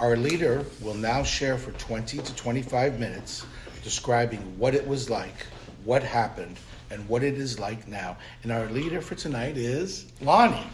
[0.00, 3.44] Our leader will now share for 20 to 25 minutes
[3.82, 5.34] describing what it was like,
[5.84, 6.56] what happened,
[6.92, 8.16] and what it is like now.
[8.44, 10.70] And our leader for tonight is Lonnie.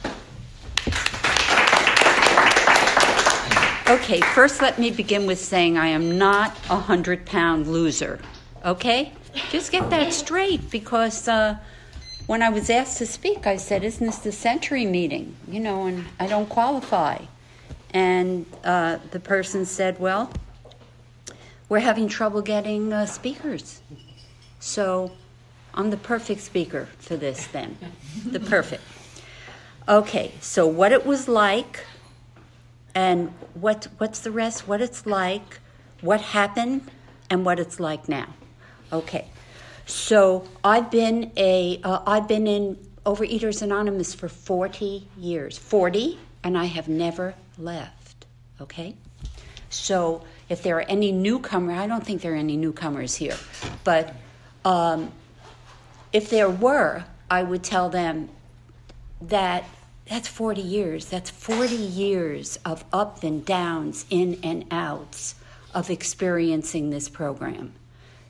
[3.88, 8.20] Okay, first let me begin with saying I am not a hundred pound loser.
[8.62, 9.14] Okay?
[9.50, 11.56] Just get that straight because uh,
[12.26, 15.34] when I was asked to speak, I said, Isn't this the century meeting?
[15.48, 17.20] You know, and I don't qualify.
[17.94, 20.30] And uh, the person said, Well,
[21.70, 23.80] we're having trouble getting uh, speakers.
[24.60, 25.12] So
[25.72, 27.78] I'm the perfect speaker for this then.
[28.26, 28.82] the perfect.
[29.88, 31.84] Okay, so what it was like
[32.94, 35.60] and what what's the rest, what it's like,
[36.00, 36.90] what happened,
[37.30, 38.28] and what it's like now.
[38.92, 39.26] Okay.
[39.86, 45.58] So I've been a have uh, been in Overeaters Anonymous for 40 years.
[45.58, 48.26] 40 and I have never left.
[48.60, 48.94] Okay?
[49.70, 53.36] So if there are any newcomers, I don't think there are any newcomers here,
[53.82, 54.14] but
[54.64, 55.10] um,
[56.12, 58.28] if there were, I would tell them
[59.20, 59.64] that
[60.06, 61.06] that's 40 years.
[61.06, 65.34] That's 40 years of up and downs, in and outs
[65.74, 67.72] of experiencing this program.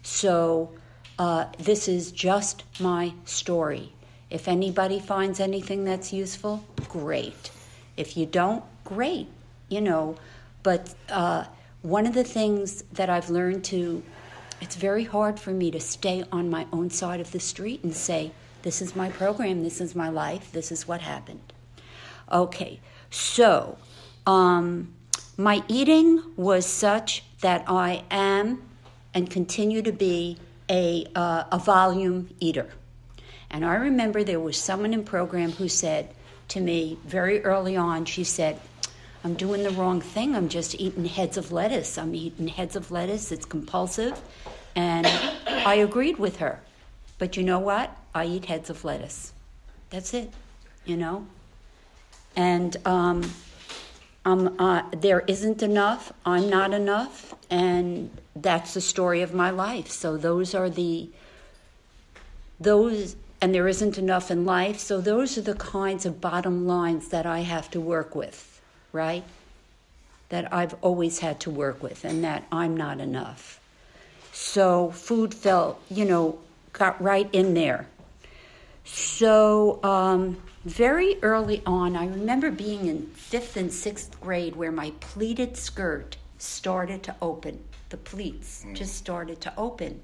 [0.03, 0.71] So,
[1.19, 3.93] uh, this is just my story.
[4.31, 7.51] If anybody finds anything that's useful, great.
[7.97, 9.29] If you don't, great.
[9.69, 10.17] You know,
[10.63, 11.45] but uh,
[11.83, 14.03] one of the things that I've learned to,
[14.61, 17.95] it's very hard for me to stay on my own side of the street and
[17.95, 21.53] say, this is my program, this is my life, this is what happened.
[22.33, 23.77] Okay, so
[24.27, 24.95] um,
[25.37, 28.63] my eating was such that I am
[29.13, 30.39] and continue to be
[30.71, 32.71] a, uh, a volume eater.
[33.51, 36.15] And I remember there was someone in program who said
[36.55, 38.61] to me very early on, she said,
[39.25, 40.37] I'm doing the wrong thing.
[40.37, 41.99] I'm just eating heads of lettuce.
[41.99, 43.33] I'm eating heads of lettuce.
[43.33, 44.21] It's compulsive.
[44.77, 45.05] And
[45.47, 46.61] I agreed with her.
[47.19, 47.97] But you know what?
[48.15, 49.33] I eat heads of lettuce.
[49.91, 50.33] That's it,
[50.85, 51.27] you know?
[52.37, 53.33] And um,
[54.25, 56.13] um, uh, there isn't enough.
[56.25, 57.35] I'm not enough.
[57.51, 59.89] And that's the story of my life.
[59.89, 61.09] So those are the,
[62.61, 64.79] those, and there isn't enough in life.
[64.79, 68.55] So those are the kinds of bottom lines that I have to work with
[68.95, 69.25] right?
[70.31, 73.61] That I've always had to work with, and that I'm not enough.
[74.33, 76.39] So food felt, you know,
[76.73, 77.87] got right in there.
[78.85, 84.93] So um, very early on, I remember being in fifth and sixth grade where my
[85.01, 87.63] pleated skirt started to open.
[87.91, 88.75] The pleats mm.
[88.75, 90.03] just started to open.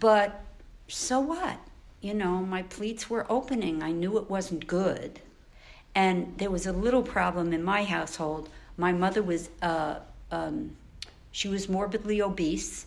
[0.00, 0.40] But
[0.88, 1.58] so what?
[2.00, 3.82] You know, my pleats were opening.
[3.82, 5.20] I knew it wasn't good.
[5.94, 8.48] And there was a little problem in my household.
[8.76, 9.96] My mother was, uh,
[10.30, 10.76] um,
[11.32, 12.86] she was morbidly obese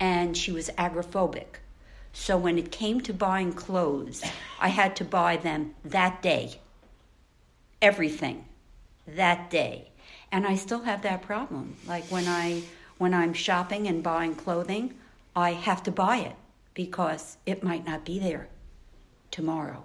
[0.00, 1.60] and she was agoraphobic.
[2.12, 4.24] So when it came to buying clothes,
[4.60, 6.58] I had to buy them that day.
[7.80, 8.44] Everything
[9.06, 9.90] that day.
[10.32, 11.76] And I still have that problem.
[11.86, 12.62] Like when I
[12.98, 14.94] when I'm shopping and buying clothing,
[15.36, 16.34] I have to buy it
[16.78, 18.46] because it might not be there
[19.32, 19.82] tomorrow.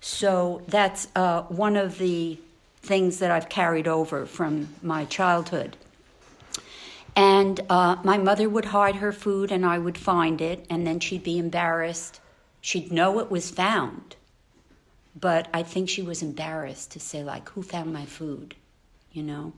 [0.00, 2.38] So that's uh, one of the
[2.80, 5.76] things that I've carried over from my childhood.
[7.16, 11.00] And uh, my mother would hide her food and I would find it, and then
[11.00, 12.20] she'd be embarrassed.
[12.60, 14.14] She'd know it was found,
[15.20, 18.54] but I think she was embarrassed to say, like, who found my food?
[19.12, 19.54] You know?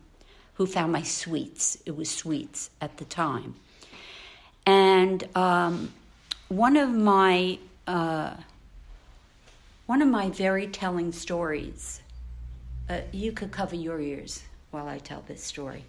[0.54, 1.76] Who found my sweets?
[1.84, 3.56] It was sweets at the time.
[4.64, 5.92] And um,
[6.56, 8.34] one of my uh,
[9.86, 12.02] one of my very telling stories,
[12.90, 15.84] uh, you could cover your ears while I tell this story.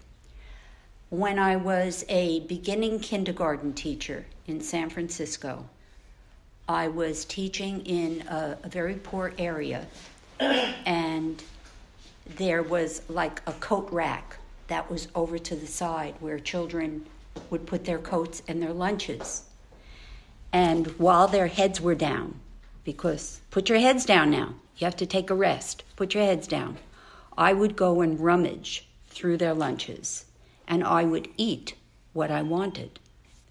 [1.10, 5.68] When I was a beginning kindergarten teacher in San Francisco,
[6.68, 9.86] I was teaching in a, a very poor area,
[10.40, 11.44] and
[12.38, 14.38] there was like a coat rack
[14.68, 17.06] that was over to the side where children
[17.50, 19.44] would put their coats and their lunches.
[20.54, 22.40] And while their heads were down,
[22.84, 24.54] because put your heads down now.
[24.78, 25.84] You have to take a rest.
[25.96, 26.78] Put your heads down.
[27.38, 30.26] I would go and rummage through their lunches
[30.68, 31.76] and I would eat
[32.14, 33.00] what I wanted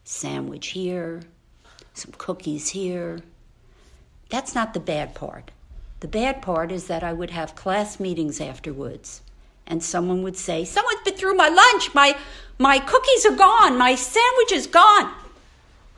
[0.05, 1.23] sandwich here,
[1.95, 3.21] some cookies here.
[4.31, 5.51] That's not the bad part.
[6.01, 9.23] The bad part is that I would have class meetings afterwards
[9.67, 11.95] and someone would say, Someone's been through my lunch.
[11.95, 12.17] My,
[12.59, 13.79] my cookies are gone.
[13.79, 15.13] My sandwich is gone.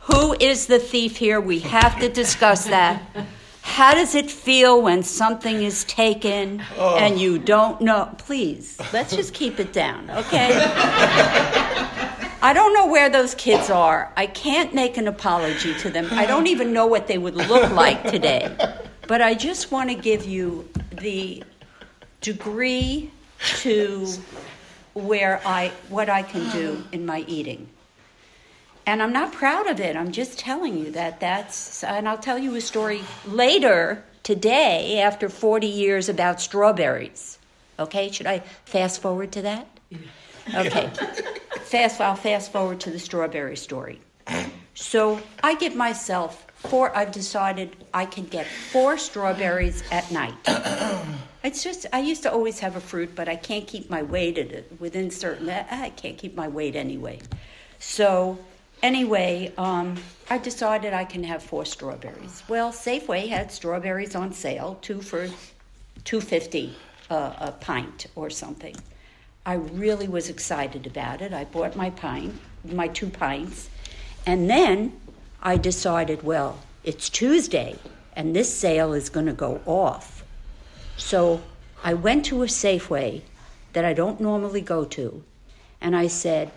[0.05, 1.41] Who is the thief here?
[1.41, 3.03] We have to discuss that.
[3.63, 6.97] How does it feel when something is taken Oh.
[6.97, 8.15] and you don't know?
[8.19, 10.51] Please, let's just keep it down, okay?
[12.43, 14.13] I don't know where those kids are.
[14.17, 16.09] I can't make an apology to them.
[16.13, 18.55] I don't even know what they would look like today.
[19.09, 20.69] But I just want to give you
[21.01, 21.43] the
[22.21, 23.11] degree
[23.61, 24.07] to
[24.95, 27.69] where I what I can do in my eating.
[28.87, 29.97] And I'm not proud of it.
[29.97, 35.29] I'm just telling you that that's and I'll tell you a story later today after
[35.29, 37.39] 40 years about strawberries.
[37.79, 38.11] Okay?
[38.11, 39.67] Should I fast forward to that?
[40.55, 40.91] Okay.
[41.63, 44.01] Fast I'll fast forward to the strawberry story.
[44.75, 50.35] So I give myself four I've decided I can get four strawberries at night.
[51.43, 54.39] It's just I used to always have a fruit, but I can't keep my weight
[54.39, 55.49] at it within certain.
[55.51, 57.21] I can't keep my weight anyway.
[57.79, 58.39] So
[58.85, 59.97] anyway, um,
[60.31, 62.43] I decided I can have four strawberries.
[62.49, 65.29] Well, Safeway had strawberries on sale, two for
[66.05, 66.77] two fifty
[67.11, 68.77] uh, a pint or something.
[69.47, 71.33] I really was excited about it.
[71.33, 72.35] I bought my pint,
[72.65, 73.69] my two pints,
[74.27, 74.93] and then
[75.43, 77.77] I decided, well, it's Tuesday,
[78.17, 80.25] and this sale is going to go off.
[80.97, 81.43] So
[81.83, 83.23] I went to a Safeway
[83.73, 85.23] that I don't normally go to,
[85.81, 86.51] and I said,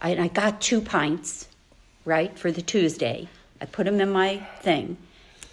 [0.00, 1.48] I, I got two pints,
[2.04, 3.28] right, for the Tuesday.
[3.60, 4.96] I put them in my thing,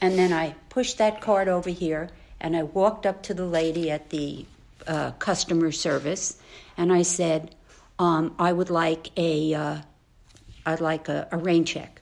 [0.01, 2.09] and then I pushed that card over here,
[2.39, 4.45] and I walked up to the lady at the
[4.87, 6.37] uh, customer service,
[6.77, 7.55] and I said,
[7.99, 9.77] um, I would like a, uh,
[10.65, 12.01] I'd like a, a rain check.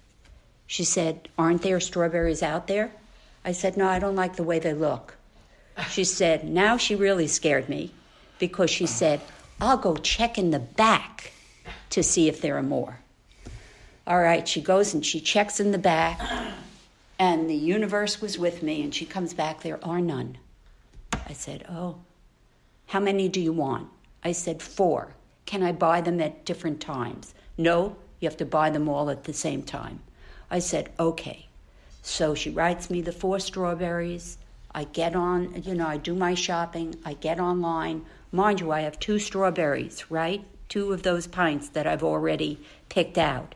[0.67, 2.91] She said, Aren't there strawberries out there?
[3.43, 5.15] I said, No, I don't like the way they look.
[5.89, 7.91] She said, Now she really scared me
[8.39, 9.21] because she said,
[9.61, 11.31] I'll go check in the back
[11.89, 12.99] to see if there are more.
[14.07, 16.19] All right, she goes and she checks in the back,
[17.17, 20.37] and the universe was with me, and she comes back, there are none.
[21.27, 21.95] I said, Oh,
[22.87, 23.89] how many do you want?
[24.23, 25.15] I said, Four.
[25.45, 27.33] Can I buy them at different times?
[27.57, 30.01] No, you have to buy them all at the same time.
[30.51, 31.47] I said, Okay.
[32.03, 34.37] So she writes me the four strawberries.
[34.71, 36.95] I get on, you know, I do my shopping.
[37.03, 38.05] I get online.
[38.31, 40.45] Mind you, I have two strawberries, right?
[40.69, 42.59] Two of those pints that I've already
[42.89, 43.55] picked out.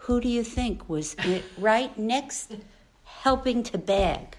[0.00, 1.16] Who do you think was
[1.58, 2.56] right next,
[3.04, 4.36] helping to bag,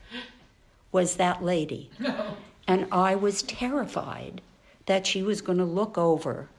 [0.91, 1.89] was that lady?
[1.99, 2.37] No.
[2.69, 4.41] And I was terrified
[4.87, 6.49] that she was going to look over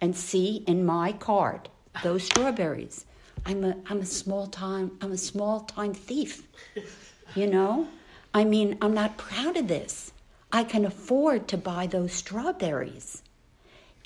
[0.00, 1.68] and see in my cart
[2.02, 3.04] those strawberries.
[3.44, 6.42] I'm a, I'm a small time I'm a small time thief.
[7.34, 7.88] You know?
[8.32, 10.12] I mean, I'm not proud of this.
[10.52, 13.22] I can afford to buy those strawberries.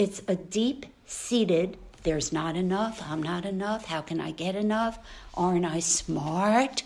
[0.03, 4.99] It's a deep seated, there's not enough, I'm not enough, how can I get enough?
[5.35, 6.83] Aren't I smart?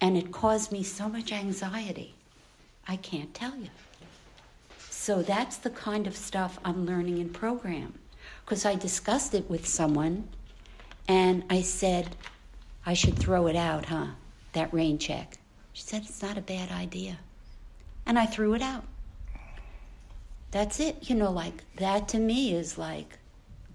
[0.00, 2.14] And it caused me so much anxiety.
[2.88, 3.68] I can't tell you.
[4.88, 7.94] So that's the kind of stuff I'm learning in program.
[8.44, 10.26] Because I discussed it with someone
[11.06, 12.16] and I said,
[12.84, 14.08] I should throw it out, huh?
[14.54, 15.38] That rain check.
[15.74, 17.18] She said, it's not a bad idea.
[18.04, 18.82] And I threw it out.
[20.50, 21.08] That's it.
[21.08, 23.18] You know, like that to me is like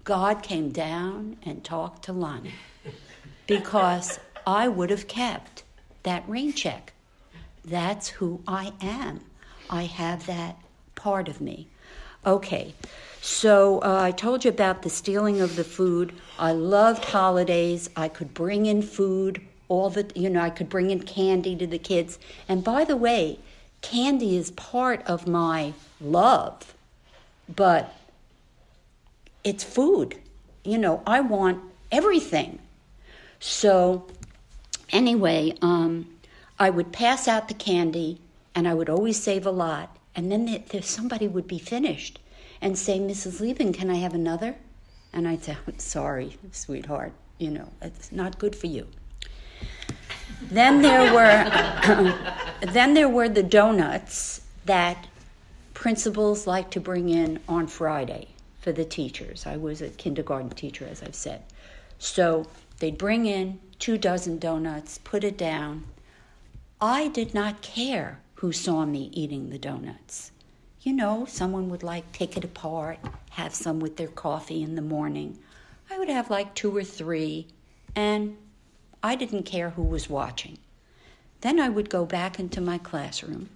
[0.04, 2.54] God came down and talked to Lonnie
[3.46, 5.64] because I would have kept
[6.02, 6.92] that rain check.
[7.64, 9.20] That's who I am.
[9.68, 10.56] I have that
[10.94, 11.68] part of me.
[12.24, 12.74] Okay,
[13.20, 16.12] so uh, I told you about the stealing of the food.
[16.38, 17.88] I loved holidays.
[17.96, 21.66] I could bring in food, all the, you know, I could bring in candy to
[21.66, 22.18] the kids.
[22.48, 23.38] And by the way,
[23.80, 26.74] candy is part of my love,
[27.48, 27.94] but
[29.44, 30.16] it's food.
[30.64, 32.58] You know, I want everything.
[33.38, 34.06] So,
[34.90, 36.08] anyway, um,
[36.58, 38.20] I would pass out the candy
[38.54, 39.96] and I would always save a lot.
[40.14, 42.18] And then there, there, somebody would be finished
[42.60, 43.40] and say, Mrs.
[43.40, 44.56] Lieben, can I have another?
[45.12, 48.86] And I'd say, I'm sorry, sweetheart, you know, it's not good for you.
[50.50, 52.24] Then there were,
[52.60, 55.06] then there were the donuts that
[55.74, 58.28] principals like to bring in on Friday
[58.60, 59.46] for the teachers.
[59.46, 61.42] I was a kindergarten teacher, as I've said.
[61.98, 62.46] So
[62.78, 65.84] they'd bring in two dozen donuts, put it down.
[66.80, 70.30] I did not care who saw me eating the donuts.
[70.82, 72.98] You know, someone would like take it apart,
[73.30, 75.38] have some with their coffee in the morning.
[75.90, 77.46] I would have like two or three,
[77.94, 78.36] and
[79.02, 80.58] I didn't care who was watching.
[81.40, 83.50] Then I would go back into my classroom,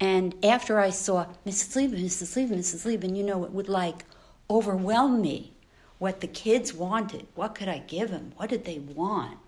[0.00, 1.76] and after I saw Mrs.
[1.76, 2.36] Lieben, Mrs.
[2.36, 2.84] Lieben, Mrs.
[2.84, 4.04] Lieben, you know, it would like
[4.50, 5.52] overwhelm me
[5.98, 7.26] what the kids wanted.
[7.34, 8.32] What could I give them?
[8.36, 9.38] What did they want?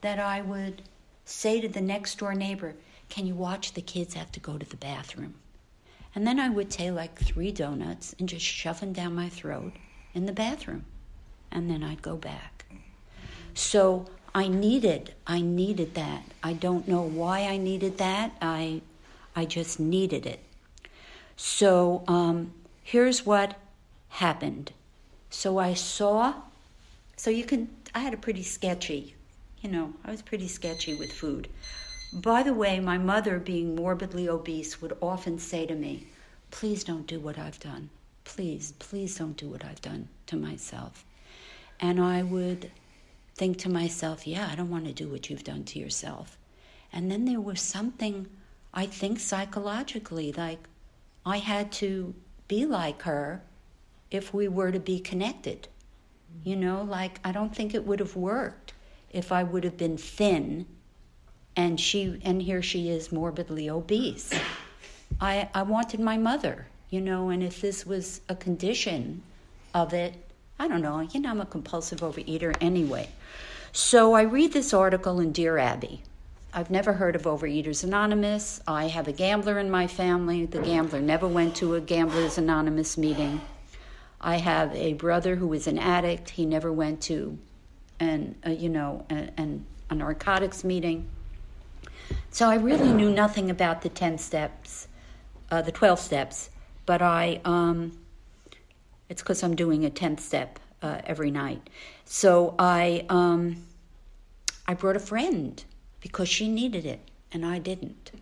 [0.00, 0.82] That I would
[1.24, 2.74] say to the next door neighbor,
[3.08, 5.34] Can you watch the kids have to go to the bathroom?
[6.14, 9.72] And then I would take like three donuts and just shove them down my throat
[10.12, 10.84] in the bathroom.
[11.50, 12.66] And then I'd go back.
[13.54, 16.24] So I needed, I needed that.
[16.42, 18.36] I don't know why I needed that.
[18.42, 18.82] I,
[19.36, 20.40] I just needed it.
[21.36, 23.56] So um, here's what
[24.08, 24.72] happened.
[25.30, 26.34] So I saw,
[27.16, 29.14] so you can, I had a pretty sketchy,
[29.60, 31.48] you know, I was pretty sketchy with food.
[32.12, 36.06] By the way, my mother, being morbidly obese, would often say to me,
[36.50, 37.90] Please don't do what I've done.
[38.22, 41.04] Please, please don't do what I've done to myself.
[41.80, 42.70] And I would
[43.34, 46.38] think to myself, Yeah, I don't want to do what you've done to yourself.
[46.92, 48.28] And then there was something,
[48.72, 50.60] I think psychologically, like
[51.26, 52.14] I had to
[52.48, 53.42] be like her
[54.10, 55.68] if we were to be connected.
[56.38, 56.48] Mm-hmm.
[56.50, 58.72] You know, like I don't think it would have worked
[59.10, 60.66] if I would have been thin
[61.56, 64.32] and she and here she is morbidly obese.
[65.20, 69.22] I I wanted my mother, you know, and if this was a condition
[69.72, 70.14] of it,
[70.58, 73.08] I don't know, you know I'm a compulsive overeater anyway.
[73.72, 76.02] So I read this article in Dear Abby.
[76.52, 78.60] I've never heard of Overeaters Anonymous.
[78.68, 80.46] I have a gambler in my family.
[80.46, 83.40] The gambler never went to a Gamblers Anonymous meeting.
[84.20, 86.30] I have a brother who is an addict.
[86.30, 87.36] He never went to
[87.98, 91.08] an, uh, you know, an, an, a narcotics meeting.
[92.30, 94.86] So I really knew nothing about the 10 steps,
[95.50, 96.50] uh, the 12 steps,
[96.86, 97.98] but I, um,
[99.08, 101.68] it's because I'm doing a 10th step uh, every night.
[102.04, 103.64] So I, um,
[104.66, 105.62] I brought a friend
[106.00, 107.00] because she needed it
[107.32, 108.12] and I didn't.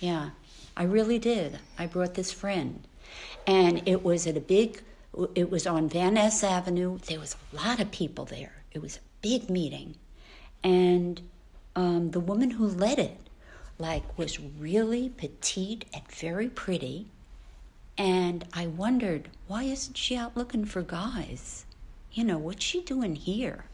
[0.00, 0.30] Yeah,
[0.76, 1.58] I really did.
[1.78, 2.86] I brought this friend.
[3.46, 4.82] And it was at a big,
[5.34, 6.98] it was on Van Ness Avenue.
[6.98, 8.62] There was a lot of people there.
[8.72, 9.96] It was a big meeting.
[10.62, 11.20] And
[11.74, 13.18] um, the woman who led it,
[13.78, 17.06] like, was really petite and very pretty.
[17.98, 21.66] And I wondered, why isn't she out looking for guys?
[22.12, 23.64] You know, what's she doing here?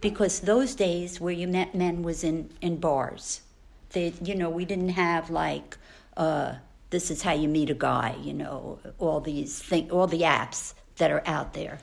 [0.00, 3.42] Because those days where you met men was in, in bars.
[3.90, 5.76] They, you know, we didn't have like,
[6.16, 6.54] uh,
[6.90, 10.72] this is how you meet a guy, you know, all these thing, all the apps
[10.96, 11.78] that are out there.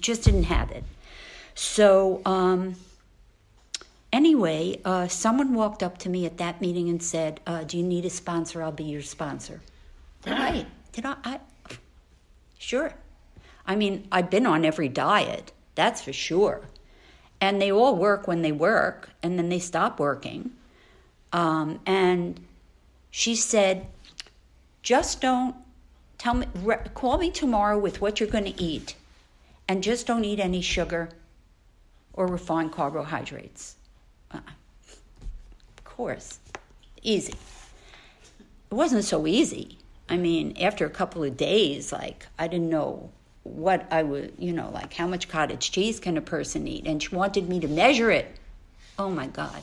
[0.00, 0.84] Just didn't have it.
[1.54, 2.76] So, um,
[4.12, 7.82] Anyway, uh, someone walked up to me at that meeting and said, uh, "Do you
[7.82, 8.62] need a sponsor?
[8.62, 9.60] I'll be your sponsor."
[10.24, 10.64] I?
[10.96, 11.40] Did I, I?
[12.58, 12.94] Sure.
[13.66, 15.52] I mean, I've been on every diet.
[15.74, 16.62] That's for sure.
[17.38, 20.52] And they all work when they work, and then they stop working.
[21.34, 22.40] Um, and
[23.10, 23.88] she said,
[24.80, 25.54] "Just don't
[26.16, 26.46] tell me.
[26.54, 28.94] Re- call me tomorrow with what you're going to eat,
[29.68, 31.10] and just don't eat any sugar
[32.14, 33.76] or refined carbohydrates."
[34.30, 34.38] Uh,
[35.76, 36.38] of course,
[37.02, 37.34] easy.
[38.70, 39.76] It wasn't so easy.
[40.08, 43.10] I mean, after a couple of days, like, I didn't know
[43.42, 46.86] what I would, you know, like how much cottage cheese can a person eat?
[46.86, 48.36] And she wanted me to measure it.
[48.98, 49.62] Oh my God.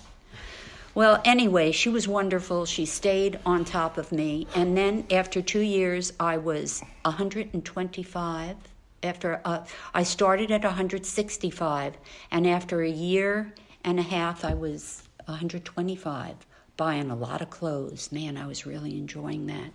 [0.95, 2.65] Well, anyway, she was wonderful.
[2.65, 4.47] She stayed on top of me.
[4.55, 8.55] And then after two years, I was 125.
[9.01, 11.97] After uh, I started at 165,
[12.31, 16.35] and after a year and a half, I was 125,
[16.77, 18.11] buying a lot of clothes.
[18.11, 19.71] Man, I was really enjoying that.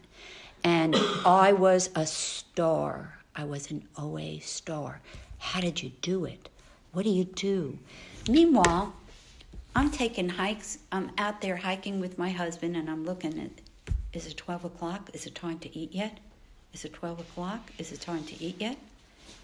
[0.64, 3.18] And I was a star.
[3.34, 5.00] I was an OA star.
[5.38, 6.48] How did you do it?
[6.92, 7.78] What do you do?
[8.28, 8.92] Meanwhile,
[9.76, 10.78] I'm taking hikes.
[10.90, 13.50] I'm out there hiking with my husband, and I'm looking at
[14.12, 15.10] is it 12 o'clock?
[15.12, 16.18] Is it time to eat yet?
[16.72, 17.70] Is it 12 o'clock?
[17.78, 18.76] Is it time to eat yet?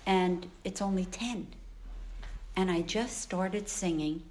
[0.06, 1.47] And it's only 10.
[2.56, 4.23] And I just started singing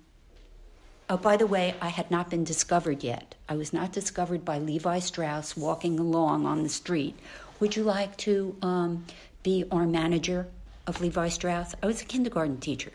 [1.13, 3.36] Oh, by the way, I had not been discovered yet.
[3.48, 7.15] I was not discovered by Levi Strauss walking along on the street.
[7.60, 9.05] Would you like to um,
[9.43, 10.48] be our manager
[10.88, 11.75] of Levi Strauss?
[11.84, 12.93] I was a kindergarten teacher,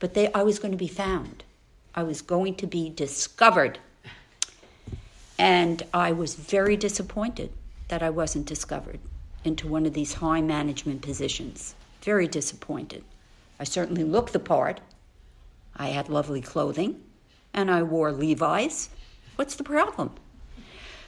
[0.00, 1.44] but they, I was going to be found.
[1.94, 3.78] I was going to be discovered.
[5.38, 7.52] And I was very disappointed
[7.86, 8.98] that I wasn't discovered
[9.44, 11.76] into one of these high management positions.
[12.02, 13.04] Very disappointed.
[13.60, 14.80] I certainly looked the part.
[15.76, 17.00] I had lovely clothing
[17.54, 18.90] and I wore Levi's.
[19.36, 20.12] What's the problem?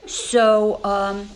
[0.07, 1.29] So, um,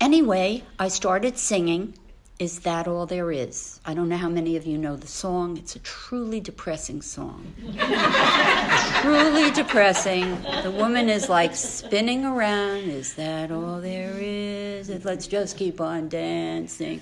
[0.00, 1.94] anyway, I started singing.
[2.38, 3.80] Is that all there is?
[3.84, 5.56] I don't know how many of you know the song.
[5.56, 7.52] It's a truly depressing song.
[9.02, 10.40] truly depressing.
[10.62, 12.90] The woman is like spinning around.
[12.90, 14.88] Is that all there is?
[15.04, 17.00] Let's just keep on dancing.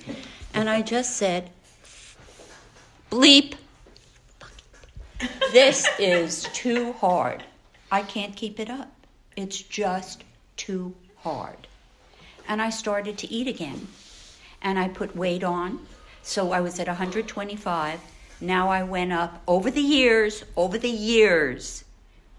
[0.54, 1.50] And I just said,
[3.10, 3.56] bleep
[5.52, 7.42] this is too hard.
[7.90, 8.90] I can't keep it up.
[9.36, 10.24] It's just
[10.56, 11.66] too hard.
[12.48, 13.88] And I started to eat again.
[14.62, 15.86] And I put weight on.
[16.22, 18.00] So I was at 125.
[18.40, 21.84] Now I went up over the years, over the years,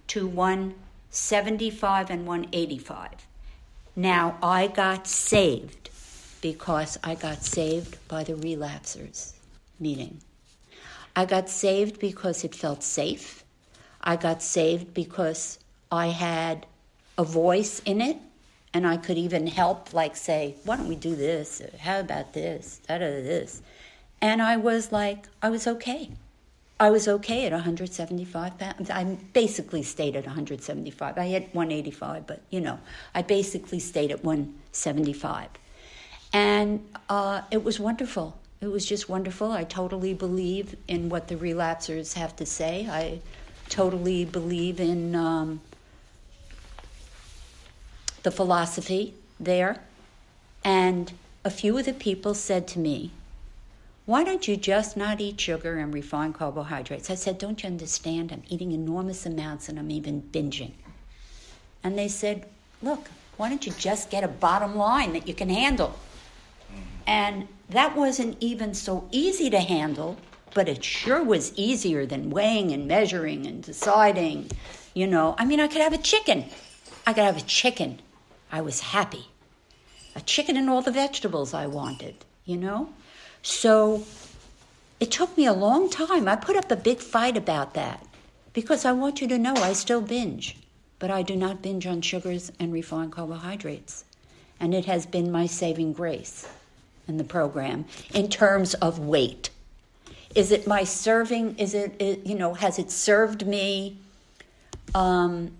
[0.08, 3.10] to 175 and 185.
[3.96, 5.90] Now I got saved
[6.42, 9.34] because I got saved by the relapsers
[9.80, 10.22] meeting.
[11.18, 13.44] I got saved because it felt safe.
[14.00, 15.58] I got saved because
[15.92, 16.68] I had
[17.18, 18.18] a voice in it
[18.72, 21.60] and I could even help, like, say, why don't we do this?
[21.80, 22.82] How about this?
[22.88, 23.64] Da da this.
[24.22, 26.12] And I was like, I was okay.
[26.80, 28.92] I was okay at 175 pounds.
[28.92, 31.18] I basically stayed at 175.
[31.18, 32.78] I had 185, but you know,
[33.16, 35.50] I basically stayed at 175.
[36.32, 38.38] And uh, it was wonderful.
[38.60, 39.52] It was just wonderful.
[39.52, 42.88] I totally believe in what the relapsers have to say.
[42.90, 43.20] I
[43.70, 45.62] totally believe in um,
[48.24, 49.82] the philosophy there.
[50.64, 51.12] And
[51.46, 53.12] a few of the people said to me,
[54.06, 57.12] Why don't you just not eat sugar and refined carbohydrates?
[57.12, 58.32] I said, Don't you understand?
[58.32, 60.72] I'm eating enormous amounts and I'm even binging.
[61.84, 62.48] And they said,
[62.82, 65.96] Look, why don't you just get a bottom line that you can handle?
[67.06, 70.18] And that wasn't even so easy to handle,
[70.54, 74.50] but it sure was easier than weighing and measuring and deciding.
[74.94, 76.46] You know, I mean, I could have a chicken.
[77.06, 78.02] I could have a chicken
[78.52, 79.28] I was happy.
[80.16, 82.90] A chicken and all the vegetables I wanted, you know?
[83.42, 84.06] So
[85.00, 86.28] it took me a long time.
[86.28, 88.06] I put up a big fight about that
[88.54, 90.58] because I want you to know I still binge,
[90.98, 94.06] but I do not binge on sugars and refined carbohydrates.
[94.60, 96.48] And it has been my saving grace
[97.08, 99.50] in the program in terms of weight.
[100.36, 101.58] Is it my serving?
[101.58, 103.98] Is it, it you know, has it served me
[104.96, 105.52] um,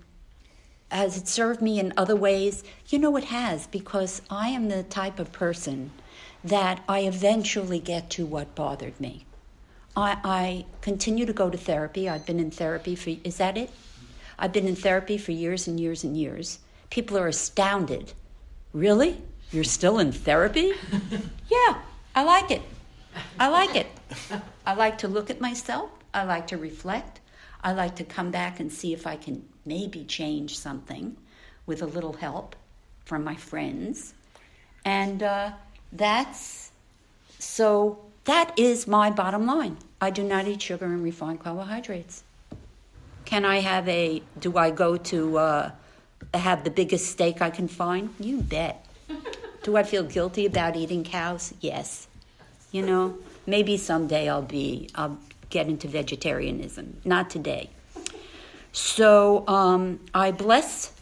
[0.90, 2.64] has it served me in other ways?
[2.88, 5.90] You know, it has, because I am the type of person
[6.42, 9.26] that I eventually get to what bothered me.
[9.96, 12.08] I, I continue to go to therapy.
[12.08, 13.70] I've been in therapy for, is that it?
[14.38, 16.60] I've been in therapy for years and years and years.
[16.90, 18.12] People are astounded.
[18.72, 19.20] Really?
[19.50, 20.72] You're still in therapy?
[21.48, 21.80] yeah,
[22.14, 22.62] I like it.
[23.40, 23.86] I like it.
[24.66, 25.90] I like to look at myself.
[26.12, 27.20] I like to reflect.
[27.62, 31.16] I like to come back and see if I can maybe change something
[31.66, 32.56] with a little help
[33.04, 34.14] from my friends.
[34.84, 35.52] And uh,
[35.92, 36.70] that's
[37.38, 39.78] so that is my bottom line.
[40.00, 42.24] I do not eat sugar and refined carbohydrates.
[43.24, 45.70] Can I have a, do I go to uh,
[46.34, 48.14] have the biggest steak I can find?
[48.18, 48.84] You bet.
[49.62, 51.54] do I feel guilty about eating cows?
[51.60, 52.08] Yes.
[52.72, 55.18] You know, maybe someday I'll be, I'll
[55.50, 57.00] get into vegetarianism.
[57.04, 57.70] Not today.
[58.72, 60.92] So um, I bless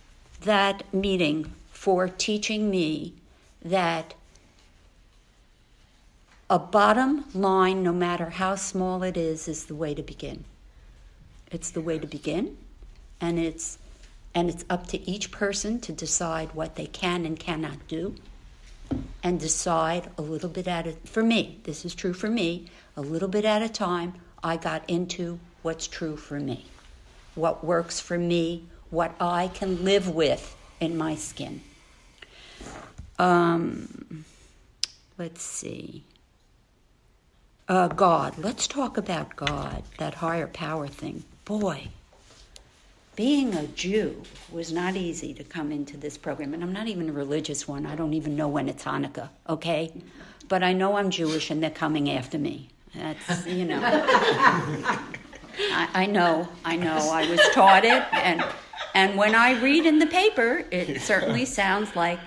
[0.42, 3.14] that meeting for teaching me
[3.62, 4.14] that
[6.48, 10.44] a bottom line, no matter how small it is, is the way to begin.
[11.50, 12.56] It's the way to begin,
[13.20, 13.78] and it's
[14.36, 18.14] and it's up to each person to decide what they can and cannot do,
[19.24, 20.92] and decide a little bit at a.
[21.04, 22.66] For me, this is true for me.
[22.96, 26.66] A little bit at a time, I got into what's true for me
[27.36, 31.60] what works for me, what I can live with in my skin.
[33.18, 34.24] Um,
[35.16, 36.02] let's see.
[37.68, 38.38] Uh, God.
[38.38, 41.24] Let's talk about God, that higher power thing.
[41.44, 41.88] Boy,
[43.16, 46.54] being a Jew was not easy to come into this program.
[46.54, 47.86] And I'm not even a religious one.
[47.86, 49.92] I don't even know when it's Hanukkah, okay?
[50.48, 52.68] But I know I'm Jewish and they're coming after me.
[52.94, 53.80] That's, you know.
[55.58, 57.10] I, I know, I know.
[57.12, 58.44] I was taught it, and
[58.94, 62.20] and when I read in the paper, it certainly sounds like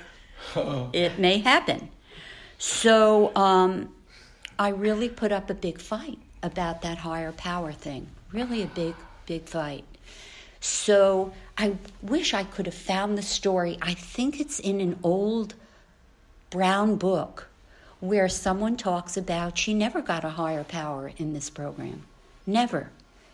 [0.94, 1.90] it may happen.
[2.58, 3.94] So um,
[4.58, 8.08] I really put up a big fight about that higher power thing.
[8.32, 9.86] Really, a big, big fight.
[10.60, 13.78] So I wish I could have found the story.
[13.82, 15.56] I think it's in an old
[16.50, 17.48] brown book
[18.00, 22.04] where someone talks about she never got a higher power in this program.
[22.46, 22.90] Never.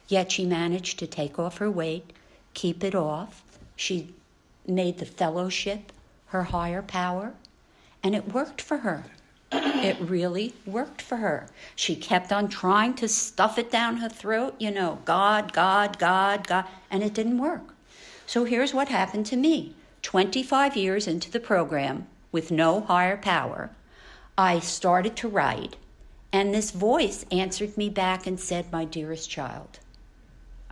[0.07, 2.11] Yet she managed to take off her weight,
[2.53, 3.43] keep it off.
[3.75, 4.13] She
[4.67, 5.91] made the fellowship
[6.27, 7.33] her higher power,
[8.03, 9.05] and it worked for her.
[9.85, 11.47] It really worked for her.
[11.75, 16.47] She kept on trying to stuff it down her throat, you know, God, God, God,
[16.47, 17.75] God, and it didn't work.
[18.25, 23.69] So here's what happened to me 25 years into the program with no higher power,
[24.37, 25.77] I started to write,
[26.33, 29.79] and this voice answered me back and said, My dearest child,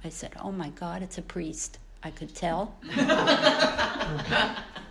[0.03, 1.77] I said, Oh my God, it's a priest.
[2.03, 2.75] I could tell.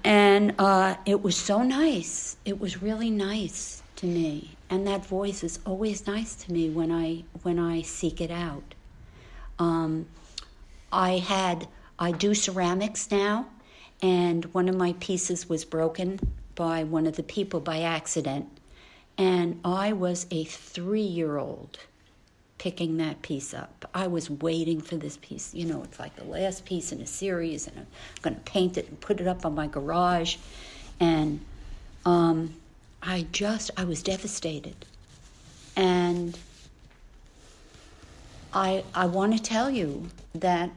[0.02, 2.36] and uh, it was so nice.
[2.46, 4.50] It was really nice to me.
[4.68, 8.74] And that voice is always nice to me when I when I seek it out.
[9.58, 10.06] Um,
[10.92, 13.46] I had I do ceramics now,
[14.02, 16.18] and one of my pieces was broken
[16.54, 18.48] by one of the people by accident,
[19.16, 21.78] and I was a three year old
[22.58, 23.88] picking that piece up.
[23.94, 25.54] I was waiting for this piece.
[25.54, 27.86] You know, it's like the last piece in a series, and I'm
[28.20, 30.38] going to paint it and put it up on my garage.
[30.98, 31.40] And
[32.04, 32.54] um,
[33.02, 34.86] I just, I was devastated.
[35.74, 36.38] And
[38.52, 40.70] I, I want to tell you that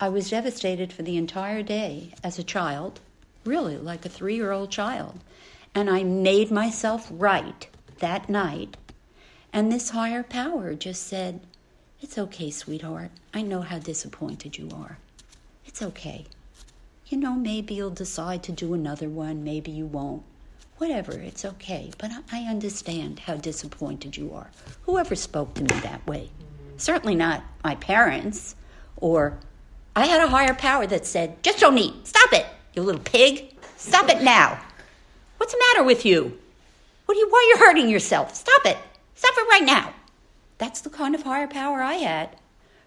[0.00, 3.00] I was devastated for the entire day as a child,
[3.44, 5.18] really, like a three year old child.
[5.74, 7.66] And I made myself right
[7.98, 8.76] that night
[9.54, 11.38] and this higher power just said,
[12.00, 13.12] It's okay, sweetheart.
[13.32, 14.98] I know how disappointed you are.
[15.64, 16.26] It's okay.
[17.06, 20.24] You know, maybe you'll decide to do another one, maybe you won't.
[20.78, 21.90] Whatever, it's okay.
[21.98, 24.50] But I understand how disappointed you are.
[24.82, 26.30] Whoever spoke to me that way.
[26.76, 28.56] Certainly not my parents.
[28.96, 29.38] Or
[29.94, 32.06] I had a higher power that said, Just don't eat.
[32.06, 33.54] Stop it, you little pig.
[33.76, 34.60] Stop it now.
[35.36, 36.38] What's the matter with you?
[37.06, 38.34] What are you, why are you hurting yourself?
[38.34, 38.78] Stop it.
[39.14, 39.92] Stop it right now.
[40.58, 42.36] That's the kind of higher power I had.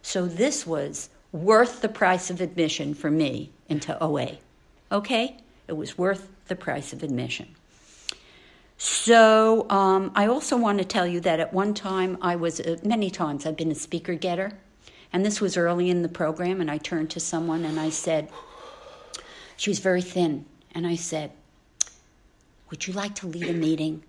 [0.01, 4.37] So this was worth the price of admission for me into OA.
[4.91, 5.37] Okay?
[5.67, 7.55] It was worth the price of admission.
[8.77, 12.77] So um, I also want to tell you that at one time I was, uh,
[12.83, 14.53] many times I've been a speaker getter.
[15.11, 18.29] And this was early in the program, and I turned to someone and I said,
[19.55, 20.45] she was very thin.
[20.73, 21.31] And I said,
[22.69, 24.03] Would you like to lead a meeting?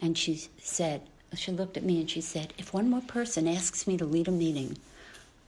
[0.00, 1.02] And she said,
[1.36, 4.26] she looked at me and she said, If one more person asks me to lead
[4.26, 4.76] a meeting,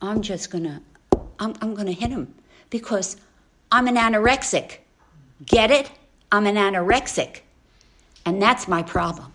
[0.00, 0.82] I'm just gonna,
[1.40, 2.34] I'm, I'm gonna hit him
[2.70, 3.16] because
[3.72, 4.78] I'm an anorexic.
[5.44, 5.90] Get it?
[6.30, 7.40] I'm an anorexic.
[8.24, 9.32] And that's my problem.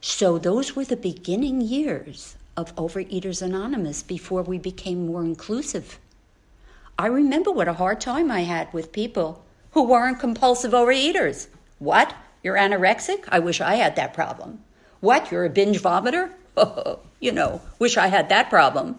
[0.00, 5.98] So those were the beginning years of Overeaters Anonymous before we became more inclusive.
[6.98, 9.42] I remember what a hard time I had with people
[9.72, 11.48] who weren't compulsive overeaters.
[11.78, 12.14] What?
[12.42, 13.24] You're anorexic?
[13.28, 14.62] I wish I had that problem.
[15.00, 16.30] What, you're a binge vomiter?
[17.20, 18.98] you know, wish I had that problem.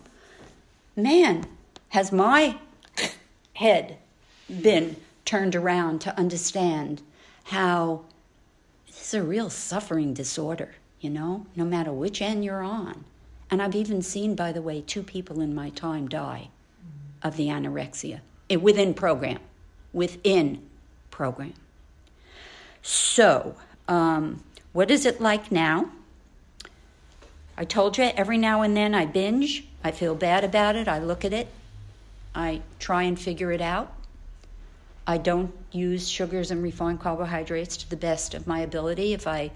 [0.95, 1.45] Man,
[1.89, 2.58] has my
[3.54, 3.97] head
[4.62, 4.95] been
[5.26, 7.02] turned around to understand
[7.45, 8.02] how
[9.02, 13.06] is a real suffering disorder, you know, no matter which end you're on.
[13.50, 16.50] And I've even seen, by the way, two people in my time die
[17.22, 19.40] of the anorexia eh, within program,
[19.94, 20.62] within
[21.10, 21.54] program.
[22.82, 23.56] So,
[23.88, 25.92] um, what is it like now?
[27.58, 29.66] I told you every now and then I binge.
[29.84, 30.88] I feel bad about it.
[30.88, 31.48] I look at it.
[32.34, 33.94] I try and figure it out.
[35.08, 39.14] I don't use sugars and refined carbohydrates to the best of my ability.
[39.14, 39.52] If I,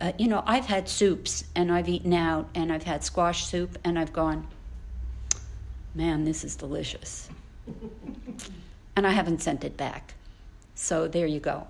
[0.00, 3.78] uh, you know, I've had soups and I've eaten out and I've had squash soup
[3.84, 4.46] and I've gone,
[5.94, 7.28] man, this is delicious.
[8.96, 10.14] and I haven't sent it back.
[10.74, 11.66] So there you go.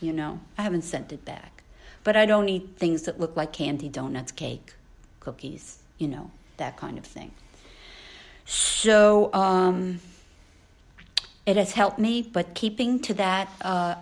[0.00, 1.62] You know, I haven't sent it back.
[2.04, 4.74] But I don't eat things that look like candy, donuts, cake,
[5.20, 7.32] cookies, you know, that kind of thing.
[8.44, 9.98] So um,
[11.46, 13.94] it has helped me, but keeping to that, uh,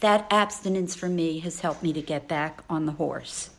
[0.00, 3.50] that abstinence for me has helped me to get back on the horse.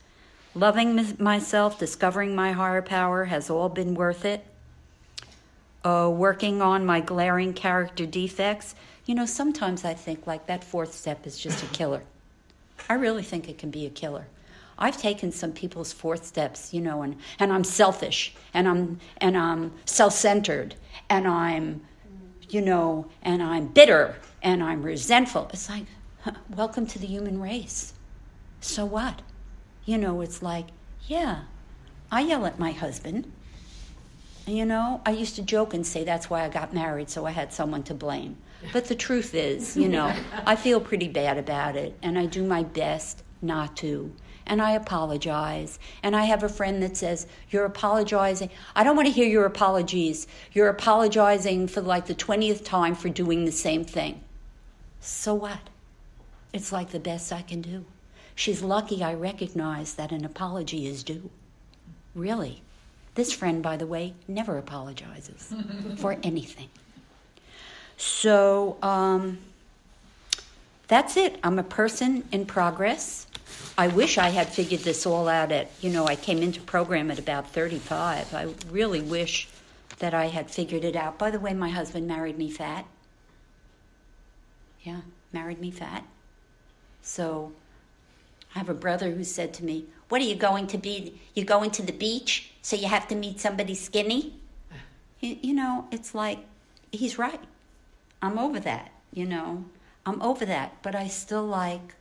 [0.55, 4.45] Loving myself, discovering my higher power has all been worth it.
[5.83, 8.75] Uh, working on my glaring character defects.
[9.05, 12.03] You know, sometimes I think like that fourth step is just a killer.
[12.87, 14.27] I really think it can be a killer.
[14.77, 19.37] I've taken some people's fourth steps, you know, and, and I'm selfish and I'm and
[19.37, 20.75] I'm self-centered
[21.09, 21.81] and I'm
[22.53, 25.49] you know, and I'm bitter and I'm resentful.
[25.51, 25.85] It's like,
[26.55, 27.93] welcome to the human race.
[28.61, 29.21] So what?
[29.85, 30.67] You know, it's like,
[31.07, 31.41] yeah,
[32.11, 33.31] I yell at my husband.
[34.45, 37.31] You know, I used to joke and say that's why I got married, so I
[37.31, 38.37] had someone to blame.
[38.71, 40.13] But the truth is, you know,
[40.45, 44.13] I feel pretty bad about it, and I do my best not to.
[44.45, 45.79] And I apologize.
[46.01, 48.49] And I have a friend that says, You're apologizing.
[48.75, 50.27] I don't want to hear your apologies.
[50.51, 54.21] You're apologizing for like the 20th time for doing the same thing.
[54.99, 55.59] So what?
[56.53, 57.85] It's like the best I can do.
[58.35, 61.29] She's lucky I recognize that an apology is due.
[62.15, 62.61] Really.
[63.15, 65.53] This friend, by the way, never apologizes
[65.97, 66.69] for anything.
[67.97, 69.37] So um,
[70.87, 71.39] that's it.
[71.43, 73.27] I'm a person in progress.
[73.77, 77.09] I wish I had figured this all out at, you know, I came into program
[77.09, 78.33] at about 35.
[78.33, 79.47] I really wish
[79.97, 81.17] that I had figured it out.
[81.17, 82.85] By the way, my husband married me fat.
[84.83, 86.03] Yeah, married me fat.
[87.01, 87.51] So
[88.53, 91.19] I have a brother who said to me, What are you going to be?
[91.33, 94.35] You're going to the beach, so you have to meet somebody skinny?
[95.19, 96.39] You, you know, it's like,
[96.91, 97.39] he's right.
[98.21, 99.65] I'm over that, you know.
[100.05, 101.95] I'm over that, but I still like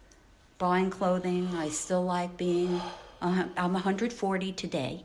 [0.63, 1.49] buying clothing.
[1.57, 2.81] I still like being,
[3.21, 5.03] uh, I'm 140 today.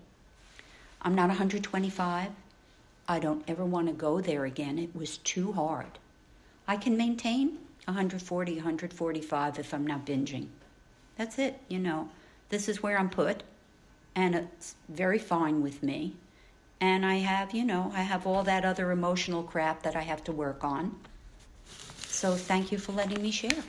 [1.01, 2.29] I'm not 125.
[3.07, 4.77] I don't ever want to go there again.
[4.77, 5.97] It was too hard.
[6.67, 10.49] I can maintain 140, 145 if I'm not binging.
[11.17, 12.11] That's it, you know.
[12.49, 13.41] This is where I'm put,
[14.13, 16.13] and it's very fine with me.
[16.79, 20.23] And I have, you know, I have all that other emotional crap that I have
[20.25, 20.95] to work on.
[21.97, 23.63] So thank you for letting me share.